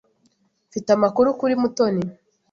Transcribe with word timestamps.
Mfite 0.69 0.89
amakuru 0.97 1.27
kuri 1.39 1.53
Mutoni. 1.61 2.03